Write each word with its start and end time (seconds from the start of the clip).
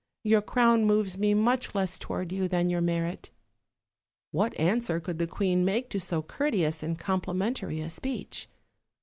Your 0.23 0.41
crown 0.41 0.85
moves 0.85 1.15
me 1.19 1.35
much 1.35 1.75
less 1.75 1.99
toward 1.99 2.31
you 2.31 2.47
than 2.47 2.71
your 2.71 2.81
merit." 2.81 3.29
What 4.31 4.59
answer 4.59 4.99
could 4.99 5.19
the 5.19 5.27
queen 5.27 5.63
make 5.63 5.91
to 5.91 5.99
so 5.99 6.23
courteous 6.23 6.81
and 6.81 6.97
complimentary 6.97 7.81
a 7.81 7.89
speech? 7.91 8.49